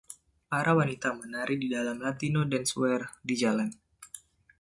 [0.51, 3.69] Para wanita menari di dalam Latino dancewear, di jalan.